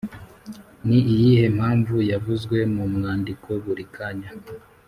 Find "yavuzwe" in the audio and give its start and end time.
2.11-2.57